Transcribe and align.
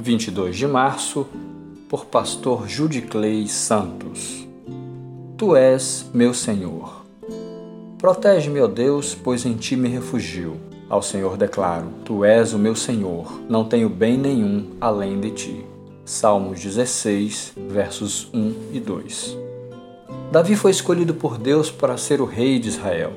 22 0.00 0.56
de 0.56 0.66
março, 0.66 1.26
por 1.88 2.06
pastor 2.06 2.66
Judiclei 2.66 3.46
Santos. 3.46 4.46
Tu 5.36 5.54
és 5.54 6.06
meu 6.14 6.32
Senhor. 6.32 7.04
Protege-me, 7.98 8.60
ó 8.60 8.66
Deus, 8.66 9.14
pois 9.14 9.44
em 9.44 9.54
ti 9.54 9.76
me 9.76 9.88
refugio. 9.88 10.56
Ao 10.88 11.02
Senhor 11.02 11.36
declaro: 11.36 11.88
Tu 12.04 12.24
és 12.24 12.54
o 12.54 12.58
meu 12.58 12.74
Senhor, 12.74 13.40
não 13.48 13.64
tenho 13.64 13.90
bem 13.90 14.16
nenhum 14.16 14.70
além 14.80 15.20
de 15.20 15.30
ti. 15.32 15.66
Salmos 16.04 16.60
16, 16.60 17.52
versos 17.68 18.30
1 18.32 18.54
e 18.72 18.80
2. 18.80 19.36
Davi 20.32 20.56
foi 20.56 20.70
escolhido 20.70 21.12
por 21.12 21.36
Deus 21.36 21.70
para 21.70 21.98
ser 21.98 22.22
o 22.22 22.24
rei 22.24 22.58
de 22.58 22.68
Israel. 22.68 23.12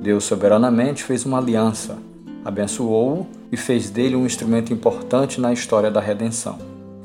Deus 0.00 0.24
soberanamente 0.24 1.02
fez 1.02 1.26
uma 1.26 1.38
aliança, 1.38 1.98
abençoou-o 2.44 3.26
e 3.50 3.56
fez 3.56 3.90
dele 3.90 4.16
um 4.16 4.26
instrumento 4.26 4.72
importante 4.72 5.40
na 5.40 5.52
história 5.52 5.90
da 5.90 6.00
redenção. 6.00 6.58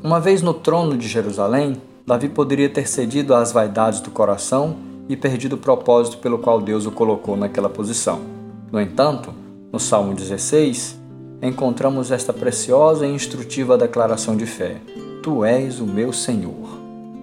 Uma 0.03 0.19
vez 0.19 0.41
no 0.41 0.53
trono 0.53 0.97
de 0.97 1.07
Jerusalém, 1.07 1.81
Davi 2.05 2.27
poderia 2.27 2.69
ter 2.69 2.87
cedido 2.87 3.33
às 3.33 3.51
vaidades 3.51 3.99
do 3.99 4.11
coração 4.11 4.75
e 5.07 5.15
perdido 5.15 5.53
o 5.53 5.57
propósito 5.57 6.17
pelo 6.17 6.39
qual 6.39 6.61
Deus 6.61 6.85
o 6.85 6.91
colocou 6.91 7.37
naquela 7.37 7.69
posição. 7.69 8.21
No 8.71 8.79
entanto, 8.79 9.33
no 9.71 9.79
Salmo 9.79 10.13
16, 10.13 10.97
encontramos 11.41 12.11
esta 12.11 12.33
preciosa 12.33 13.05
e 13.05 13.13
instrutiva 13.13 13.77
declaração 13.77 14.35
de 14.35 14.45
fé: 14.45 14.77
Tu 15.21 15.43
és 15.43 15.79
o 15.79 15.85
meu 15.85 16.11
Senhor. 16.13 16.79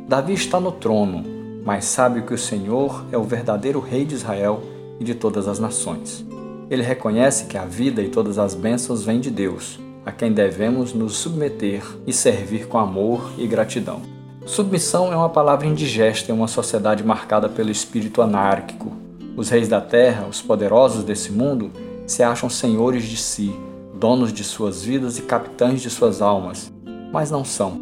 Davi 0.09 0.35
está 0.35 0.61
no 0.61 0.71
trono, 0.71 1.25
mas 1.65 1.85
sabe 1.85 2.23
que 2.23 2.35
o 2.35 2.39
Senhor 2.39 3.05
é 3.11 3.19
o 3.19 3.25
verdadeiro 3.25 3.81
Rei 3.81 4.05
de 4.05 4.15
Israel 4.15 4.63
e 5.01 5.05
de 5.05 5.15
todas 5.15 5.49
as 5.49 5.59
nações. 5.59 6.25
Ele 6.69 6.83
reconhece 6.83 7.47
que 7.47 7.57
a 7.57 7.65
vida 7.65 8.03
e 8.03 8.09
todas 8.09 8.39
as 8.39 8.55
bênçãos 8.55 9.05
vêm 9.05 9.21
de 9.21 9.31
Deus, 9.31 9.79
a 10.05 10.11
quem 10.11 10.33
devemos 10.33 10.93
nos 10.93 11.17
submeter 11.17 11.83
e 12.07 12.13
servir 12.13 12.67
com 12.67 12.79
amor 12.79 13.31
e 13.39 13.47
gratidão. 13.47 14.03
Submissão 14.45 15.13
é 15.13 15.17
uma 15.17 15.29
palavra 15.29 15.67
indigesta 15.67 16.31
em 16.31 16.35
uma 16.35 16.49
sociedade 16.49 17.05
marcada 17.05 17.49
pelo 17.49 17.71
espírito 17.71 18.21
anárquico. 18.21 18.93
Os 19.37 19.49
reis 19.49 19.69
da 19.69 19.81
terra, 19.81 20.27
os 20.29 20.43
poderosos 20.43 21.05
desse 21.05 21.31
mundo, 21.31 21.71
se 22.07 22.23
acham 22.23 22.49
senhores 22.49 23.05
de 23.05 23.17
si, 23.17 23.55
donos 23.95 24.33
de 24.33 24.43
suas 24.43 24.83
vidas 24.83 25.19
e 25.19 25.23
capitães 25.23 25.81
de 25.81 25.91
suas 25.91 26.23
almas, 26.23 26.73
mas 27.13 27.31
não 27.31 27.45
são. 27.45 27.81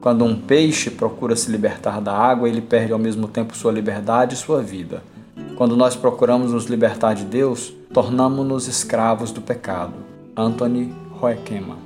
Quando 0.00 0.24
um 0.24 0.36
peixe 0.36 0.90
procura 0.90 1.36
se 1.36 1.50
libertar 1.50 2.00
da 2.00 2.12
água, 2.12 2.48
ele 2.48 2.60
perde 2.60 2.92
ao 2.92 2.98
mesmo 2.98 3.28
tempo 3.28 3.56
sua 3.56 3.72
liberdade 3.72 4.34
e 4.34 4.38
sua 4.38 4.60
vida. 4.60 5.02
Quando 5.62 5.76
nós 5.76 5.94
procuramos 5.94 6.52
nos 6.52 6.64
libertar 6.64 7.14
de 7.14 7.24
Deus, 7.24 7.72
tornamos-nos 7.94 8.66
escravos 8.66 9.30
do 9.30 9.40
pecado. 9.40 9.94
Anthony 10.36 10.92
Hoekema. 11.20 11.76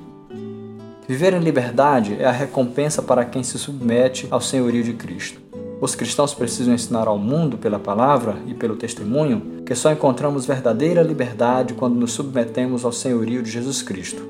Viver 1.07 1.35
em 1.35 1.39
liberdade 1.39 2.17
é 2.19 2.25
a 2.25 2.31
recompensa 2.31 3.03
para 3.03 3.23
quem 3.23 3.43
se 3.43 3.59
submete 3.59 4.27
ao 4.31 4.41
senhorio 4.41 4.83
de 4.83 4.93
Cristo. 4.93 5.39
Os 5.79 5.93
cristãos 5.93 6.33
precisam 6.33 6.73
ensinar 6.73 7.07
ao 7.07 7.19
mundo 7.19 7.55
pela 7.55 7.77
palavra 7.77 8.37
e 8.47 8.55
pelo 8.55 8.75
testemunho 8.75 9.61
que 9.63 9.75
só 9.75 9.91
encontramos 9.91 10.47
verdadeira 10.47 11.03
liberdade 11.03 11.75
quando 11.75 11.99
nos 11.99 12.13
submetemos 12.13 12.83
ao 12.83 12.91
senhorio 12.91 13.43
de 13.43 13.51
Jesus 13.51 13.83
Cristo. 13.83 14.23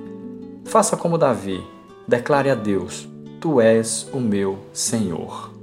Faça 0.65 0.97
como 0.97 1.17
Davi, 1.17 1.63
declare 2.05 2.49
a 2.49 2.55
Deus: 2.55 3.07
Tu 3.39 3.61
és 3.61 4.09
o 4.11 4.19
meu 4.19 4.57
Senhor. 4.73 5.56